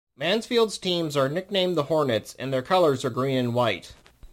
[0.17, 3.93] Mansfield's teams are nicknamed the Hornets, and their colors are green and white.